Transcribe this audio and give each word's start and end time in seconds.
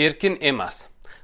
erkin 0.00 0.38
emas. 0.40 0.76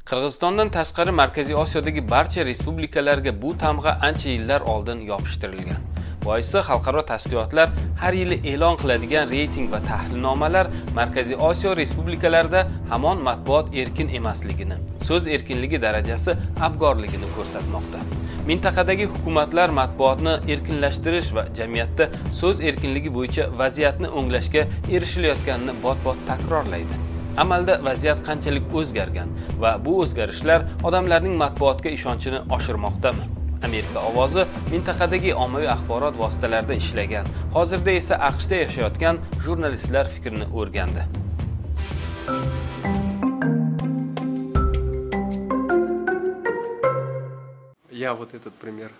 Qirg'izistondan 0.08 0.68
tashqari 0.74 1.12
markaziy 1.20 1.56
osiyodagi 1.56 2.02
barcha 2.10 2.42
respublikalarga 2.44 3.32
bu 3.42 3.52
tamg'a 3.62 3.92
ancha 4.08 4.28
yillar 4.28 4.60
oldin 4.72 5.00
yopishtirilgan. 5.10 5.86
Boisi 6.24 6.60
xalqaro 6.68 7.04
tashkilotlar 7.10 7.72
har 8.02 8.12
yili 8.20 8.36
e'lon 8.52 8.76
qiladigan 8.82 9.30
reyting 9.30 9.72
va 9.72 9.80
tahlilnomalar 9.86 10.70
markaziy 10.98 11.40
osiyo 11.48 11.72
respublikalarida 11.80 12.66
hamon 12.92 13.24
matbuot 13.30 13.72
erkin 13.84 14.12
emasligini 14.20 14.78
so'z 15.08 15.32
erkinligi 15.38 15.82
darajasi 15.86 16.36
abgorligini 16.68 17.32
ko'rsatmoqda. 17.38 18.04
Mintaqadagi 18.52 19.08
hukumatlar 19.14 19.76
matbuotni 19.80 20.38
erkinlashtirish 20.52 21.34
va 21.40 21.48
jamiyatda 21.58 22.12
so'z 22.42 22.64
erkinligi 22.68 23.16
bo'yicha 23.18 23.50
vaziyatni 23.64 24.14
o'nglashga 24.20 24.68
erishilayotganini 24.94 25.82
bot 25.82 26.08
bot 26.08 26.26
takrorlaydi. 26.32 27.05
Amalda 27.36 27.74
vaziyat 27.84 28.20
qanchalik 28.28 28.74
o'zgargan 28.78 29.28
va 29.62 29.72
bu 29.84 29.92
o'zgarishlar 30.02 30.60
odamlarning 30.88 31.34
matbuotga 31.42 31.90
ishonchini 31.98 32.40
oshirmoqdami? 32.56 33.24
Amerika 33.66 34.00
ovozi 34.08 34.42
mintaqadagi 34.72 35.34
ommaviy 35.44 35.70
axborot 35.76 36.18
vositalarida 36.22 36.74
ishlagan. 36.82 37.26
Hozirda 37.56 37.90
esa 38.00 38.14
aqshda 38.30 38.56
yashayotgan 38.64 39.20
jurnalistlar 39.44 40.10
fikrini 40.14 40.46
o'rgandi. 40.58 41.02
Я 47.90 48.14
вот 48.14 48.34
этот 48.34 48.54
пример. 48.62 48.90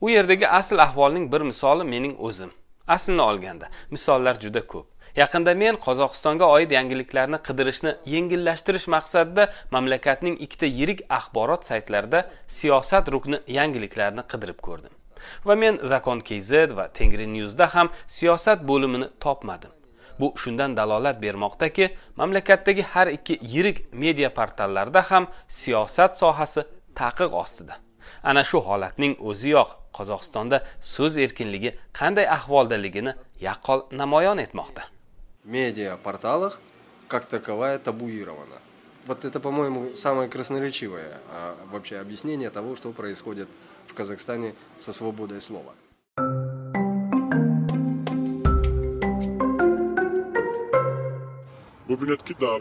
u 0.00 0.10
yerdagi 0.10 0.48
asl 0.48 0.78
ahvolning 0.78 1.32
bir 1.32 1.40
misoli 1.40 1.84
mening 1.84 2.16
o'zim. 2.18 2.50
Aslini 2.86 3.22
olganda 3.22 3.66
misollar 3.90 4.40
juda 4.40 4.60
ko'p 4.66 4.93
yaqinda 5.16 5.54
men 5.54 5.78
qozog'istonga 5.86 6.46
oid 6.56 6.70
yangiliklarni 6.76 7.38
qidirishni 7.46 7.92
yengillashtirish 8.14 8.88
maqsadida 8.94 9.48
mamlakatning 9.74 10.36
ikkita 10.46 10.66
yirik 10.78 11.00
axborot 11.18 11.62
saytlarida 11.70 12.26
siyosat 12.58 13.08
rukni 13.14 13.38
yangiliklarni 13.58 14.22
qidirib 14.32 14.58
ko'rdim. 14.66 14.92
Va 15.44 15.54
men 15.62 15.78
zakon 15.92 16.20
kz 16.28 16.50
va 16.78 16.88
tengri 16.98 17.26
newsda 17.36 17.66
ham 17.74 17.90
siyosat 18.16 18.66
bo'limini 18.70 19.08
topmadim. 19.20 19.70
Bu 20.20 20.34
shundan 20.42 20.76
dalolat 20.76 21.22
bermoqdaki 21.22 21.88
mamlakatdagi 22.16 22.82
har 22.82 23.06
ikki 23.06 23.38
yirik 23.54 23.78
media 23.92 24.30
portallarda 24.34 25.02
ham 25.10 25.26
siyosat 25.48 26.18
sohasi 26.18 26.62
taqiq 26.94 27.32
ostida. 27.42 27.74
Ana 28.22 28.44
shu 28.44 28.58
holatning 28.68 29.14
o'ziyoq 29.30 29.70
qozog'istonda 29.96 30.62
so'z 30.80 31.16
erkinligi 31.24 31.70
qanday 31.98 32.26
ahvoldaligini 32.36 33.14
yaqqol 33.46 33.80
namoyon 34.00 34.38
etmoqda. 34.46 34.82
Медиа 35.43 35.97
порталах 35.97 36.59
как 37.07 37.25
таковая 37.25 37.79
табуирована. 37.79 38.61
Вот 39.07 39.25
это, 39.25 39.39
по-моему, 39.39 39.95
самое 39.95 40.29
красноречивое 40.29 41.19
а, 41.29 41.57
вообще 41.71 41.97
объяснение 41.97 42.49
того, 42.49 42.75
что 42.75 42.91
происходит 42.91 43.47
в 43.87 43.93
Казахстане 43.93 44.53
со 44.77 44.93
свободой 44.93 45.41
слова. 45.41 45.73
ببینید 51.89 52.23
که 52.23 52.33
در 52.33 52.59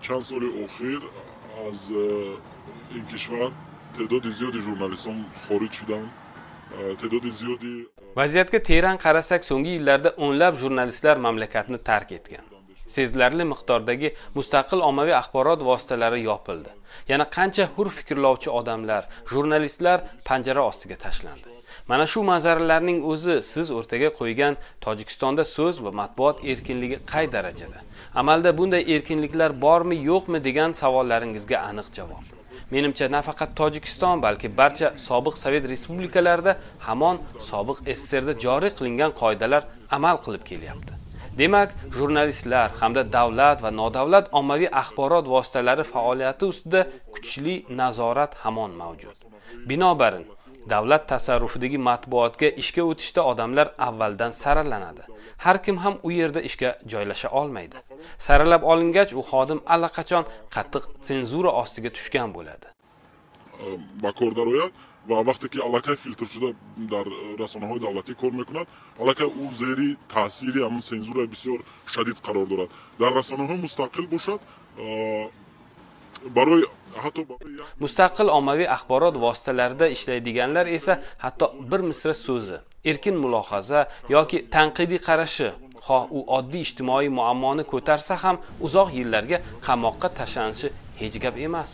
چند 0.00 0.20
سال 0.20 0.64
اخیر 0.64 1.00
از 1.68 1.90
این 2.90 3.06
کشور 3.12 3.52
تعداد 3.98 4.28
زیادی 4.30 4.58
ژورنالیستان 4.58 5.24
خارج 5.48 5.72
شدن 5.72 6.10
تعداد 7.00 7.28
زیادی 7.28 7.86
vaziyatga 8.19 8.59
teran 8.69 8.97
qarasak 9.05 9.45
so'nggi 9.49 9.71
yillarda 9.77 10.09
o'nlab 10.25 10.57
jurnalistlar 10.61 11.17
mamlakatni 11.25 11.79
tark 11.89 12.11
etgan. 12.17 12.45
Sezilarli 12.95 13.45
miqdordagi 13.53 14.09
mustaqil 14.37 14.81
ommaviy 14.89 15.15
axborot 15.21 15.61
vositalari 15.69 16.19
yopildi. 16.29 16.71
Yana 17.11 17.25
qancha 17.37 17.65
hur 17.75 17.89
fikrlovchi 17.97 18.49
odamlar 18.59 19.03
jurnalistlar 19.31 20.03
panjara 20.27 20.61
ostiga 20.69 20.97
tashlandi. 21.05 21.49
Mana 21.87 22.05
shu 22.11 22.23
manzaralarning 22.31 22.99
o'zi 23.11 23.39
siz 23.53 23.71
o'rtaga 23.77 24.09
qo'ygan 24.19 24.59
tojikistonda 24.85 25.43
so'z 25.55 25.81
va 25.85 25.91
matbuot 26.01 26.45
erkinligi 26.51 27.01
qay 27.11 27.31
darajada? 27.35 27.79
Amalda 28.21 28.57
bunday 28.59 28.83
erkinliklar 28.95 29.51
bormi 29.65 29.97
yo'qmi 30.11 30.39
degan 30.47 30.71
savollaringizga 30.81 31.57
aniq 31.69 31.89
javob. 31.97 32.32
Menimcha 32.73 33.05
nafaqat 33.15 33.51
tojikiston 33.59 34.17
balki 34.25 34.47
barcha 34.59 34.87
sobiq 35.07 35.35
sovet 35.43 35.63
respublikalarida 35.73 36.53
hamon 36.87 37.15
sobiq 37.51 37.77
sssrda 37.97 38.33
joriy 38.45 38.71
qilingan 38.77 39.11
qoidalar 39.21 39.63
amal 39.97 40.17
qilib 40.25 40.43
kelyapti. 40.49 40.93
Demak 41.39 41.69
jurnalistlar 41.97 42.69
hamda 42.81 43.03
davlat 43.17 43.57
va 43.65 43.71
nodavlat 43.81 44.25
ommaviy 44.39 44.69
axborot 44.81 45.25
vositalari 45.35 45.83
faoliyati 45.93 46.43
ustida 46.51 46.81
kuchli 47.13 47.55
nazorat 47.79 48.31
hamon 48.43 48.71
mavjud. 48.81 49.17
Binobarin 49.69 50.25
davlat 50.69 51.07
tasarrufidagi 51.11 51.77
matbuotga 51.87 52.47
ishga 52.61 52.83
o'tishda 52.91 53.21
odamlar 53.31 53.67
avvaldan 53.87 54.31
saralanadi. 54.43 55.03
Har 55.43 55.57
kim 55.65 55.77
ham 55.83 55.95
u 56.07 56.11
yerda 56.11 56.41
ishga 56.49 56.69
joylasha 56.91 57.29
olmaydi. 57.39 57.77
Saralab 58.25 58.63
olingach 58.71 59.11
u 59.19 59.23
xodim 59.31 59.59
allaqachon 59.73 60.23
qattiq 60.55 60.83
senzura 61.09 61.51
ostiga 61.61 61.89
tushgan 61.97 62.29
bo'ladi. 62.37 62.67
Ба 64.03 64.11
кор 64.19 64.31
дарояд 64.39 64.71
ва 65.07 65.23
вақте 65.23 65.49
ки 65.49 65.59
аллакай 65.59 65.95
филтр 65.95 66.25
шуда 66.25 66.55
дар 66.77 67.05
расонаҳои 67.39 67.79
давлатӣ 67.79 68.13
кор 68.15 68.31
мекунад 68.31 68.67
аллакай 68.99 69.27
ӯ 69.27 69.53
зери 69.53 69.97
таъсири 70.13 70.59
ҳамн 70.63 70.81
сензураи 70.81 71.27
бисёр 71.27 71.59
шадид 71.93 72.17
қарор 72.25 72.47
дорад 72.47 72.69
дар 72.99 73.11
расонаҳо 73.13 73.55
мустақил 73.65 74.07
бошад 74.07 74.39
барои 76.37 76.63
mustaqil 77.83 78.27
ommaviy 78.37 78.67
axborot 78.75 79.15
vositalarida 79.25 79.87
ishlaydiganlar 79.95 80.65
esa 80.77 80.93
hatto 81.23 81.45
bir 81.71 81.81
misra 81.89 82.13
so'zi 82.25 82.57
erkin 82.89 83.15
mulohaza 83.23 83.79
yoki 84.15 84.37
tanqidiy 84.55 85.01
qarashi 85.07 85.47
xoh 85.87 86.03
u 86.17 86.19
oddiy 86.37 86.63
ijtimoiy 86.67 87.09
muammoni 87.19 87.63
ko'tarsa 87.71 88.13
ham 88.23 88.37
uzoq 88.67 88.89
yillarga 88.99 89.37
qamoqqa 89.65 90.07
tashlanishi 90.19 90.67
hech 90.99 91.15
gap 91.23 91.35
emas. 91.47 91.69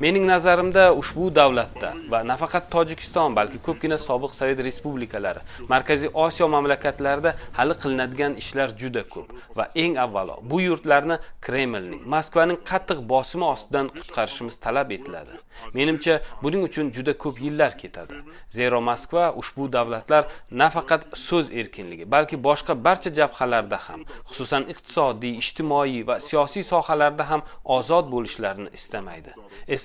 Mening 0.00 0.26
nazarimda 0.26 0.84
ushbu 0.94 1.30
davlatda 1.34 1.90
va 2.10 2.20
nafaqat 2.30 2.70
tojikiston 2.74 3.34
balki 3.38 3.58
ko'pgina 3.66 3.98
sobiq 4.08 4.32
sovet 4.40 4.60
respublikalari 4.66 5.40
markaziy 5.72 6.10
osiyo 6.24 6.46
mamlakatlarida 6.54 7.34
hali 7.58 7.74
qilinadigan 7.82 8.36
ishlar 8.42 8.68
juda 8.80 9.02
ko'p. 9.14 9.28
Va 9.58 9.64
eng 9.74 9.98
avvalo 10.04 10.38
bu 10.50 10.60
yurtlarni 10.68 11.16
kremlning 11.46 12.02
moskvaning 12.14 12.58
qattiq 12.70 12.98
bosimi 13.12 13.46
ostidan 13.54 13.86
qutqarishimiz 13.96 14.56
talab 14.64 14.90
etiladi. 14.96 15.34
Menimcha 15.74 16.14
buning 16.42 16.62
uchun 16.68 16.92
juda 16.96 17.12
ko'p 17.22 17.36
yillar 17.46 17.72
ketadi. 17.82 18.22
Zero 18.58 18.80
moskva 18.90 19.24
ushbu 19.40 19.66
davlatlar 19.76 20.22
nafaqat 20.62 21.02
so'z 21.26 21.50
erkinligi 21.60 22.04
balki 22.14 22.36
boshqa 22.48 22.74
barcha 22.86 23.10
jabhalarda 23.18 23.78
ham 23.86 24.00
xususan 24.28 24.62
iqtisodiy 24.72 25.34
ijtimoiy 25.42 26.06
va 26.08 26.20
siyosiy 26.28 26.64
sohalarda 26.72 27.24
ham 27.30 27.42
ozod 27.78 28.06
bo'lishlarini 28.14 28.70
istamaydi. 28.78 29.30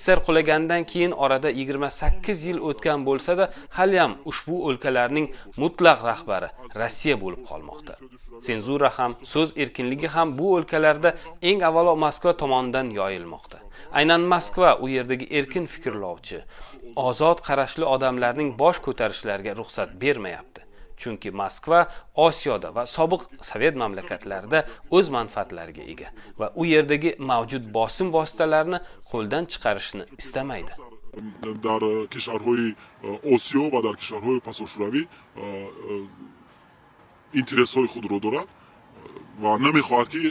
Sssr 0.04 0.20
qulaganidan 0.26 0.84
keyin 0.84 1.12
orada 1.24 1.50
28 1.50 2.44
yil 2.48 2.58
o'tgan 2.70 3.04
bo'lsa-da, 3.08 3.44
haliyam 3.76 4.16
ushbu 4.30 4.56
o'lkalarning 4.68 5.28
mutlaq 5.62 6.02
rahbari 6.10 6.48
Rossiya 6.80 7.16
bo'lib 7.22 7.46
qolmoqda. 7.50 7.94
Senzura 8.46 8.90
ham, 8.98 9.16
so'z 9.32 9.54
erkinligi 9.64 10.10
ham 10.16 10.34
bu 10.38 10.50
o'lkalarda 10.56 11.14
eng 11.50 11.64
avvalo 11.68 11.96
Moskva 12.04 12.36
tomonidan 12.42 12.90
yoyilmoqda. 12.98 13.62
Aynan 13.98 14.28
Moskva 14.32 14.76
u 14.84 14.90
yerdagi 14.96 15.30
erkin 15.38 15.70
fikrlovchi, 15.76 16.42
ozod 17.08 17.40
qarashli 17.48 17.88
odamlarning 17.94 18.52
bosh 18.62 18.84
ko'tarishlariga 18.86 19.56
ruxsat 19.60 19.96
bermayapti. 20.04 20.63
Chunki 21.00 21.30
moskva 21.40 21.80
osiyoda 22.26 22.68
va 22.76 22.82
sobiq 22.96 23.22
sovet 23.50 23.74
mamlakatlarida 23.82 24.64
o'z 24.96 25.06
manfaatlariga 25.16 25.84
ega 25.92 26.08
va 26.40 26.52
u 26.60 26.64
yerdagi 26.74 27.10
mavjud 27.30 27.64
bosim 27.76 28.08
vositalarini 28.16 28.78
qo'ldan 29.10 29.44
chiqarishni 29.52 30.04
istamaydi. 30.22 30.72
Дар 31.66 31.82
кишварҳои 32.14 32.74
осиё 33.34 33.64
ва 33.74 33.80
дар 33.86 33.94
кишварҳои 34.02 34.40
пасошӯравӣ 34.48 35.02
интересҳои 37.40 37.88
худро 37.94 38.18
дорад 38.26 38.48
ва 39.42 39.50
намехоҳад 39.66 40.08
ки 40.14 40.22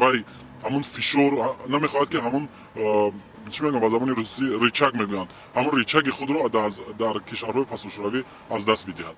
вай 0.00 0.24
ҳамон 0.64 0.82
фишор 0.82 1.32
намехоҳад 1.74 2.08
ки 2.12 2.18
ҳамон 2.26 2.44
чӣ 3.54 3.60
мегӯям 3.62 3.80
ба 3.84 3.90
забони 3.94 4.12
русӣ 4.20 4.44
ричаг 4.64 4.92
мегӯянд 5.00 5.30
ҳамон 5.56 5.72
ричаги 5.82 6.10
худро 6.18 6.40
дар 7.02 7.14
кишварҳои 7.28 7.66
пасушӯравӣ 7.72 8.20
аз 8.54 8.62
даст 8.70 8.84
бидиҳад 8.88 9.16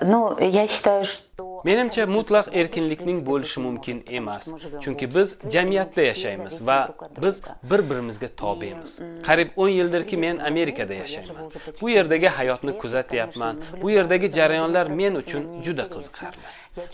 Ну, 0.00 0.36
я 0.38 0.66
считаю, 0.66 1.04
что 1.04 1.24
menimcha 1.64 2.06
mutlaq 2.06 2.46
erkinlikning 2.60 3.26
bo'lishi 3.26 3.60
mumkin 3.66 4.04
emas 4.18 4.48
chunki 4.82 5.14
biz 5.14 5.38
jamiyatda 5.54 6.02
yashaymiz 6.02 6.66
va 6.68 6.78
biz 7.22 7.40
bir 7.70 7.90
birimizga 7.90 8.28
tobemiz. 8.36 8.98
Qariyb 9.26 9.50
10 9.56 9.68
yildirki 9.68 10.16
men 10.16 10.36
amerikada 10.36 10.94
yashayman. 10.94 11.50
Bu 11.82 11.90
yerdagi 11.90 12.28
hayotni 12.28 12.78
kuzatyapman. 12.78 13.60
Bu 13.82 13.90
yerdagi 13.90 14.32
jarayonlar 14.32 14.86
men 14.86 15.14
uchun 15.14 15.62
juda 15.62 15.82
qiziqarli. 15.82 16.44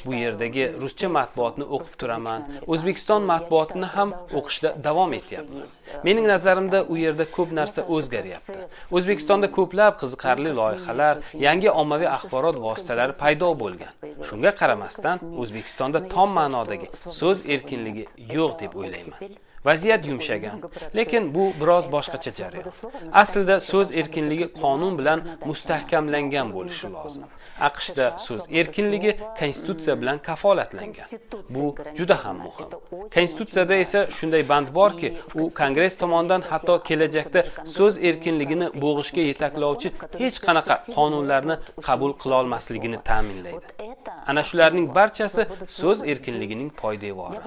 Bu 0.07 0.15
yerdagi 0.15 0.73
ruscha 0.81 1.09
matbuotni 1.09 1.65
o'qib 1.65 1.97
turaman. 2.01 2.45
O'zbekiston 2.67 3.23
matbuotini 3.31 3.89
ham 3.97 4.13
o'qishda 4.39 4.71
davom 4.85 5.13
etyapman. 5.13 5.67
Mening 6.05 6.27
nazarimda 6.27 6.85
u 6.93 6.97
yerda 6.97 7.25
ko'p 7.37 7.53
narsa 7.59 7.85
o'zgaryapti. 7.97 8.57
O'zbekistonda 8.97 9.51
ko'plab 9.59 9.99
qiziqarli 10.03 10.55
loyihalar 10.61 11.17
yangi 11.47 11.71
ommaviy 11.83 12.09
axborot 12.17 12.57
vositalari 12.67 13.13
paydo 13.23 13.51
bo'lgan. 13.63 13.93
Shunga 14.29 14.56
qaramasdan 14.61 15.17
o'zbekistonda 15.41 15.99
tom 16.15 16.31
ma'nodagi 16.39 16.89
so'z 17.21 17.39
erkinligi 17.55 18.05
yo'q 18.37 18.53
deb 18.63 18.73
o'ylayman. 18.81 19.21
vaziyat 19.67 20.07
yumshagan. 20.07 20.59
lekin 20.99 21.35
bu 21.35 21.45
biroz 21.61 21.85
boshqacha 21.95 22.31
jarayon. 22.39 22.73
aslida 23.23 23.57
so'z 23.71 23.89
erkinligi 24.01 24.47
qonun 24.63 24.93
bilan 24.99 25.21
mustahkamlangan 25.49 26.49
bo'lishi 26.57 26.87
lozim. 26.95 27.25
aqshda 27.69 28.07
so'z 28.27 28.43
erkinligi 28.61 29.13
konstitutsiya 29.41 29.95
bilan 30.01 30.19
kafolatlangan. 30.29 31.07
Bu 31.55 31.65
juda 31.99 32.17
ham 32.25 32.37
muhim. 32.47 32.69
Konstitutsiyada 33.17 33.75
esa 33.85 34.01
shunday 34.17 34.43
band 34.49 34.69
borki 34.79 35.09
u 35.41 35.43
kongress 35.61 35.95
tomonidan 36.03 36.43
hatto 36.51 36.75
kelajakda 36.89 37.41
so'z 37.77 37.95
erkinligini 38.09 38.67
bo'g'ishga 38.83 39.23
yetaklovchi 39.31 39.89
hech 40.23 40.37
qanaqa 40.47 40.75
qonunlarni 40.97 41.55
qabul 41.89 42.13
qilolmasligini 42.23 42.99
ta'minlaydi 43.11 43.96
ana 44.31 44.43
shularning 44.49 44.87
barchasi 44.95 45.43
so'z 45.81 45.99
erkinligining 46.13 46.71
poydevori. 46.83 47.39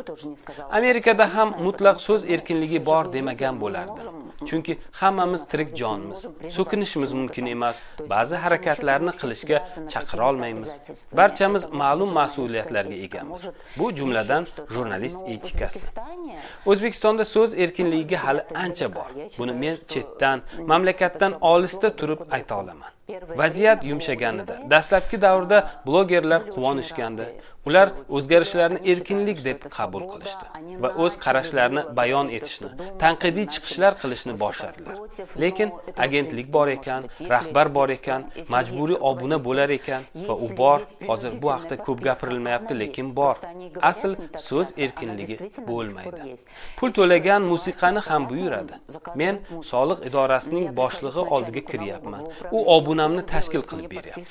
Amerikada 0.79 1.25
ham 1.35 1.49
mutlaq 1.65 1.97
so'z 2.07 2.21
erkinligi 2.33 2.79
bor 2.89 3.03
demagan 3.13 3.55
bo'lardi. 3.63 4.01
Chunki 4.49 4.73
hammamiz 5.01 5.41
tirik 5.51 5.69
jonmiz 5.79 6.19
so'kinishimiz 6.57 7.11
mumkin 7.19 7.45
emas 7.55 7.77
ba'zi 8.13 8.35
harakatlarni 8.43 9.13
qilishga 9.21 9.57
chaqira 9.93 10.23
olmaymiz 10.29 10.69
barchamiz 11.19 11.63
ma'lum 11.81 12.11
mas'uliyatlarga 12.19 12.97
egamiz. 13.07 13.41
Bu 13.79 13.85
jumladan 13.99 14.43
jurnalist 14.73 15.19
etikasi. 15.33 15.83
O'zbekistonda 16.69 17.23
so'z 17.33 17.51
erkinligiga 17.63 18.17
hali 18.25 18.41
ancha 18.63 18.87
bor. 18.95 19.09
Buni 19.39 19.53
men 19.63 19.75
chetdan 19.93 20.37
mamlakatdan 20.71 21.33
olisda 21.51 21.89
turib 21.99 22.19
ayta 22.35 22.53
olaman. 22.61 22.91
Vaziyat 23.41 23.79
yumshaganida 23.91 24.55
dastlabki 24.73 25.21
davrda 25.21 25.57
blogerlar 25.87 26.41
quvonishgandi 26.55 27.25
ular 27.69 27.91
o'zgarishlarni 28.17 28.79
erkinlik 28.91 29.39
deb 29.47 29.65
qabul 29.77 30.03
qilishdi 30.11 30.77
va 30.83 30.89
o'z 31.03 31.17
qarashlarini 31.25 31.83
bayon 31.99 32.27
etishni 32.37 32.69
tanqidiy 33.03 33.47
chiqishlar 33.53 33.97
qilishni 34.01 34.33
boshladilar 34.43 34.95
lekin 35.43 35.73
agentlik 36.05 36.47
bor 36.55 36.67
ekan 36.75 37.07
rahbar 37.33 37.67
bor 37.77 37.89
ekan 37.97 38.25
majburiy 38.55 38.99
obuna 39.09 39.37
bo'lar 39.47 39.69
ekan 39.77 40.07
va 40.29 40.35
u 40.45 40.47
bor 40.61 40.79
hozir 41.09 41.35
bu 41.41 41.51
haqda 41.55 41.75
ko'p 41.85 41.99
gapirilmayapti 42.07 42.79
lekin 42.83 43.11
bor 43.19 43.35
asl 43.91 44.15
so'z 44.47 44.73
erkinligi 44.85 45.37
bo'lmaydi 45.69 46.37
pul 46.79 46.95
to'lagan 46.99 47.41
musiqani 47.51 48.05
ham 48.07 48.29
buyuradi 48.31 48.73
men 49.21 49.43
soliq 49.71 49.99
idorasining 50.09 50.65
boshlig'i 50.81 51.27
oldiga 51.35 51.65
kiryapman 51.71 52.23
u 52.57 52.59
obunamni 52.99 53.25
tashkil 53.25 53.61
qilib 53.69 53.91
beryapti. 53.95 54.23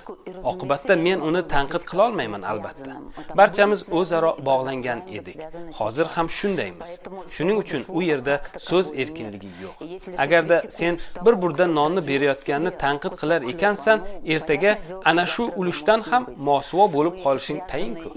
oqibatda 0.50 0.94
men 1.06 1.18
uni 1.28 1.42
tanqid 1.54 1.82
qilolmayman 1.90 2.42
albatta. 2.52 2.92
barchamiz 3.40 3.80
o'zaro 3.98 4.32
bog'langan 4.48 5.00
edik. 5.18 5.38
hozir 5.78 6.06
ham 6.14 6.26
shundaymiz. 6.38 6.90
shuning 7.34 7.56
uchun 7.62 7.82
u 7.98 8.00
yerda 8.10 8.34
so'z 8.68 8.86
erkinligi 9.02 9.50
yo'q. 9.64 9.76
agarda 10.24 10.56
sen 10.78 10.94
bir 11.24 11.34
burda 11.42 11.66
nonni 11.78 12.00
berayotganni 12.10 12.70
tanqid 12.84 13.14
qilar 13.20 13.40
ekansan 13.52 13.98
ertaga 14.34 14.72
ana 15.10 15.24
shu 15.34 15.44
ulushdan 15.60 16.00
ham 16.10 16.22
mosuvo 16.48 16.84
bo'lib 16.96 17.14
qolishing 17.24 17.60
tayinku 17.72 18.10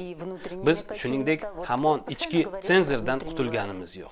biz 0.67 0.77
shuningdek 0.99 1.39
hamon 1.69 1.97
ichki 2.13 2.41
senzordan 2.67 3.19
qutulganimiz 3.27 3.91
yo'q. 4.01 4.11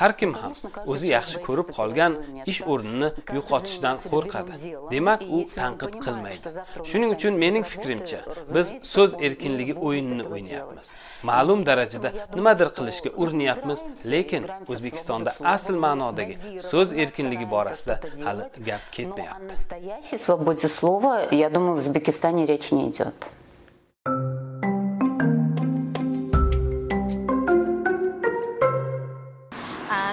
Har 0.00 0.12
kim 0.20 0.32
ham 0.40 0.52
o'zi 0.92 1.06
yaxshi 1.16 1.36
ko'rib 1.46 1.68
qolgan 1.78 2.12
ish 2.52 2.60
o'rnini 2.72 3.08
yo'qotishdan 3.36 3.96
qo'rqadi. 4.12 4.52
demak 4.94 5.20
u 5.36 5.38
tanqid 5.58 5.71
qilmaydi 5.78 6.64
shuning 6.90 7.10
uchun 7.16 7.38
mening 7.44 7.64
fikrimcha 7.72 8.18
biz 8.54 8.66
so'z 8.94 9.10
erkinligi 9.26 9.74
o'yinini 9.86 10.24
o'ynayapmiz 10.32 10.84
ma'lum 11.30 11.66
darajada 11.66 12.12
nimadir 12.36 12.68
qilishga 12.78 13.10
urinyapmiz 13.22 13.78
lekin 14.12 14.42
o'zbekistonda 14.72 15.30
asl 15.54 15.74
ma'nodagi 15.86 16.34
so'z 16.70 16.88
erkinligi 17.02 17.50
borasida 17.54 17.94
hali 18.26 18.42
gap 18.68 18.82
ketmayapti 18.96 19.52
настоящей 19.52 20.18
свободе 20.18 20.68
слова, 20.68 21.28
я 21.30 21.50
думаю, 21.50 21.76
в 21.76 21.78
Узбекистане 21.78 22.46
речь 22.46 22.72
не 22.72 22.90
идет. 22.90 23.14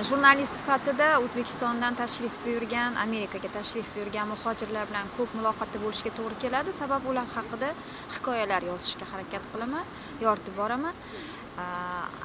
Jurnalist 0.07 0.55
sifatida 0.59 1.07
o'zbekistondan 1.19 1.95
tashrif 1.99 2.35
buyurgan 2.45 2.95
amerikaga 3.05 3.49
tashrif 3.57 3.87
buyurgan 3.95 4.27
muhojirlar 4.31 4.85
bilan 4.89 5.07
ko'p 5.17 5.33
muloqotda 5.37 5.81
bo'lishga 5.83 6.11
to'g'ri 6.17 6.37
keladi. 6.43 6.71
Sababi 6.81 7.05
ular 7.11 7.27
haqida 7.35 7.69
hikoyalar 8.15 8.61
yozishga 8.71 9.05
harakat 9.11 9.43
qilaman 9.51 9.85
yoritib 10.25 10.55
boraman. 10.61 10.95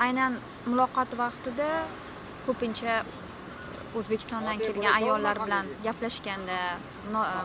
Aynan 0.07 0.39
muloqot 0.71 1.11
vaqtida 1.23 1.69
ko'pincha 2.47 2.95
o'zbekistondan 3.99 4.59
kelgan 4.67 4.93
ayollar 5.01 5.37
bilan 5.45 5.67
gaplashganda 5.87 6.59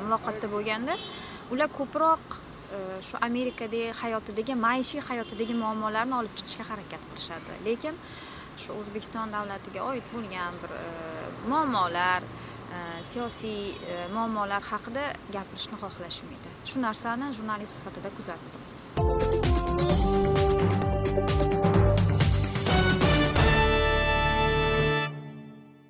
muloqotda 0.06 0.48
bo'lganda 0.56 0.94
ular 1.54 1.70
ko'proq 1.80 2.24
shu 3.08 3.16
amerikadagi 3.28 3.94
hayotidagi 4.02 4.54
maishiy 4.68 5.02
hayotidagi 5.10 5.54
muammolarni 5.64 6.16
olib 6.22 6.34
chiqishga 6.38 6.66
harakat 6.72 7.02
qilishadi. 7.10 7.54
Lekin 7.68 7.96
shu 8.64 8.76
o'zbekiston 8.82 9.34
davlatiga 9.36 9.84
oid 9.92 10.06
bo'lgan 10.14 10.58
bir 10.64 10.72
e, 10.78 10.86
muammolar 11.52 12.26
e, 12.26 12.80
siyosiy 13.12 13.62
e, 13.72 14.00
muammolar 14.16 14.64
haqida 14.72 15.06
gapirishni 15.36 15.80
xohlashmaydi. 15.84 16.56
Shu 16.70 16.84
narsani 16.88 17.32
jurnalist 17.38 17.80
sifatida 17.80 18.12
kuzatdim. 18.18 18.59